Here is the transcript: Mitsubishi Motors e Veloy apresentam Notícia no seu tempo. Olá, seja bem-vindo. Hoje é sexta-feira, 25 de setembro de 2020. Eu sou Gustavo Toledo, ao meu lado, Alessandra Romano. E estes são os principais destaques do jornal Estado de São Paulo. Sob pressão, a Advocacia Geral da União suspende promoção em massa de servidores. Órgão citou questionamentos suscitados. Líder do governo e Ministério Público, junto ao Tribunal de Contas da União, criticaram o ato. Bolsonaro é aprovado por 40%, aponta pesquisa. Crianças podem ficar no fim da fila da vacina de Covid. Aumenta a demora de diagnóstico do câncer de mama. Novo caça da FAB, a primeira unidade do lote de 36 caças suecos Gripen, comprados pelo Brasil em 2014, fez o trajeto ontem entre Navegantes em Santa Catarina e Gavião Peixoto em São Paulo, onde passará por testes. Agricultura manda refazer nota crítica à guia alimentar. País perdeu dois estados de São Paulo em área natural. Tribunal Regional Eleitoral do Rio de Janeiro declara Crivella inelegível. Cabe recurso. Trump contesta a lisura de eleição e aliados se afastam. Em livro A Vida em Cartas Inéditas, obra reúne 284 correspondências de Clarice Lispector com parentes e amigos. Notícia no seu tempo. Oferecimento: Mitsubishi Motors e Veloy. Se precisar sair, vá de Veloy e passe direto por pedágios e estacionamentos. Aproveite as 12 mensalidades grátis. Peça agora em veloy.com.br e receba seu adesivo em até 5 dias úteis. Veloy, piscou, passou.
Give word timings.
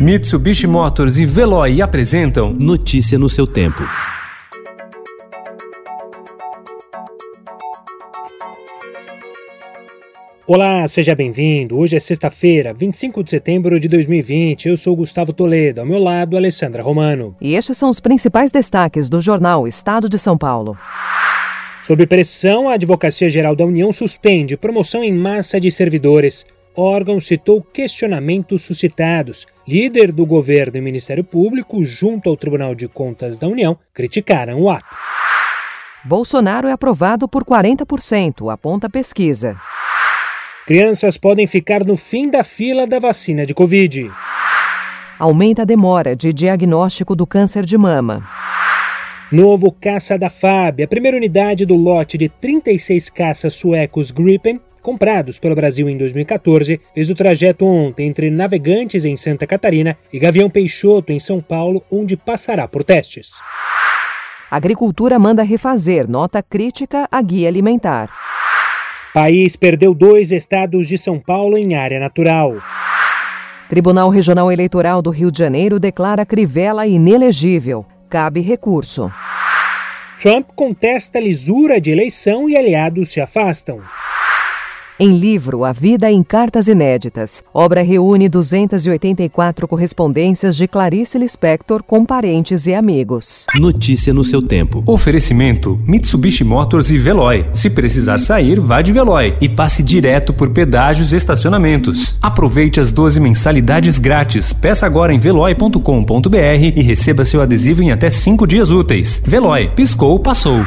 Mitsubishi 0.00 0.66
Motors 0.66 1.18
e 1.18 1.26
Veloy 1.26 1.82
apresentam 1.82 2.54
Notícia 2.54 3.18
no 3.18 3.28
seu 3.28 3.46
tempo. 3.46 3.82
Olá, 10.46 10.88
seja 10.88 11.14
bem-vindo. 11.14 11.76
Hoje 11.76 11.96
é 11.96 12.00
sexta-feira, 12.00 12.72
25 12.72 13.22
de 13.22 13.28
setembro 13.28 13.78
de 13.78 13.88
2020. 13.88 14.70
Eu 14.70 14.78
sou 14.78 14.96
Gustavo 14.96 15.34
Toledo, 15.34 15.82
ao 15.82 15.86
meu 15.86 15.98
lado, 15.98 16.34
Alessandra 16.34 16.82
Romano. 16.82 17.36
E 17.38 17.54
estes 17.54 17.76
são 17.76 17.90
os 17.90 18.00
principais 18.00 18.50
destaques 18.50 19.10
do 19.10 19.20
jornal 19.20 19.68
Estado 19.68 20.08
de 20.08 20.18
São 20.18 20.38
Paulo. 20.38 20.78
Sob 21.82 22.06
pressão, 22.06 22.70
a 22.70 22.72
Advocacia 22.72 23.28
Geral 23.28 23.54
da 23.54 23.66
União 23.66 23.92
suspende 23.92 24.56
promoção 24.56 25.04
em 25.04 25.12
massa 25.12 25.60
de 25.60 25.70
servidores. 25.70 26.46
Órgão 26.76 27.20
citou 27.20 27.62
questionamentos 27.62 28.62
suscitados. 28.62 29.46
Líder 29.66 30.12
do 30.12 30.26
governo 30.26 30.76
e 30.76 30.80
Ministério 30.80 31.24
Público, 31.24 31.84
junto 31.84 32.28
ao 32.28 32.36
Tribunal 32.36 32.74
de 32.74 32.88
Contas 32.88 33.38
da 33.38 33.46
União, 33.46 33.78
criticaram 33.92 34.60
o 34.60 34.70
ato. 34.70 34.96
Bolsonaro 36.04 36.66
é 36.66 36.72
aprovado 36.72 37.28
por 37.28 37.44
40%, 37.44 38.52
aponta 38.52 38.88
pesquisa. 38.88 39.56
Crianças 40.66 41.18
podem 41.18 41.46
ficar 41.46 41.84
no 41.84 41.96
fim 41.96 42.30
da 42.30 42.42
fila 42.42 42.86
da 42.86 42.98
vacina 42.98 43.44
de 43.44 43.52
Covid. 43.52 44.10
Aumenta 45.18 45.62
a 45.62 45.64
demora 45.66 46.16
de 46.16 46.32
diagnóstico 46.32 47.14
do 47.14 47.26
câncer 47.26 47.66
de 47.66 47.76
mama. 47.76 48.26
Novo 49.32 49.70
caça 49.70 50.18
da 50.18 50.28
FAB, 50.28 50.82
a 50.82 50.88
primeira 50.88 51.16
unidade 51.16 51.64
do 51.64 51.76
lote 51.76 52.18
de 52.18 52.28
36 52.28 53.08
caças 53.10 53.54
suecos 53.54 54.10
Gripen, 54.10 54.60
comprados 54.82 55.38
pelo 55.38 55.54
Brasil 55.54 55.88
em 55.88 55.96
2014, 55.96 56.80
fez 56.92 57.10
o 57.10 57.14
trajeto 57.14 57.64
ontem 57.64 58.08
entre 58.08 58.28
Navegantes 58.28 59.04
em 59.04 59.16
Santa 59.16 59.46
Catarina 59.46 59.96
e 60.12 60.18
Gavião 60.18 60.50
Peixoto 60.50 61.12
em 61.12 61.20
São 61.20 61.40
Paulo, 61.40 61.80
onde 61.92 62.16
passará 62.16 62.66
por 62.66 62.82
testes. 62.82 63.34
Agricultura 64.50 65.16
manda 65.16 65.44
refazer 65.44 66.10
nota 66.10 66.42
crítica 66.42 67.06
à 67.08 67.22
guia 67.22 67.46
alimentar. 67.46 68.10
País 69.14 69.54
perdeu 69.54 69.94
dois 69.94 70.32
estados 70.32 70.88
de 70.88 70.98
São 70.98 71.20
Paulo 71.20 71.56
em 71.56 71.76
área 71.76 72.00
natural. 72.00 72.56
Tribunal 73.68 74.10
Regional 74.10 74.50
Eleitoral 74.50 75.00
do 75.00 75.10
Rio 75.10 75.30
de 75.30 75.38
Janeiro 75.38 75.78
declara 75.78 76.26
Crivella 76.26 76.84
inelegível. 76.84 77.86
Cabe 78.10 78.40
recurso. 78.40 79.08
Trump 80.20 80.48
contesta 80.56 81.18
a 81.18 81.22
lisura 81.22 81.80
de 81.80 81.92
eleição 81.92 82.50
e 82.50 82.56
aliados 82.56 83.10
se 83.10 83.20
afastam. 83.20 83.80
Em 85.02 85.16
livro 85.16 85.64
A 85.64 85.72
Vida 85.72 86.12
em 86.12 86.22
Cartas 86.22 86.68
Inéditas, 86.68 87.42
obra 87.54 87.80
reúne 87.80 88.28
284 88.28 89.66
correspondências 89.66 90.54
de 90.54 90.68
Clarice 90.68 91.18
Lispector 91.18 91.82
com 91.82 92.04
parentes 92.04 92.66
e 92.66 92.74
amigos. 92.74 93.46
Notícia 93.58 94.12
no 94.12 94.22
seu 94.22 94.42
tempo. 94.42 94.82
Oferecimento: 94.84 95.80
Mitsubishi 95.86 96.44
Motors 96.44 96.90
e 96.90 96.98
Veloy. 96.98 97.46
Se 97.50 97.70
precisar 97.70 98.18
sair, 98.18 98.60
vá 98.60 98.82
de 98.82 98.92
Veloy 98.92 99.38
e 99.40 99.48
passe 99.48 99.82
direto 99.82 100.34
por 100.34 100.50
pedágios 100.50 101.14
e 101.14 101.16
estacionamentos. 101.16 102.18
Aproveite 102.20 102.78
as 102.78 102.92
12 102.92 103.20
mensalidades 103.20 103.96
grátis. 103.96 104.52
Peça 104.52 104.84
agora 104.84 105.14
em 105.14 105.18
veloy.com.br 105.18 106.36
e 106.76 106.82
receba 106.82 107.24
seu 107.24 107.40
adesivo 107.40 107.82
em 107.82 107.90
até 107.90 108.10
5 108.10 108.46
dias 108.46 108.70
úteis. 108.70 109.22
Veloy, 109.24 109.70
piscou, 109.74 110.20
passou. 110.20 110.60